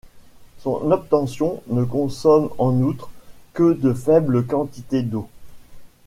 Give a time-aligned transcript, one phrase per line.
[0.57, 3.11] Son obtention ne consomme en outre
[3.53, 5.27] que de faibles quantités d'eau.